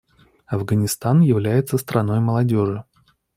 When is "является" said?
1.21-1.77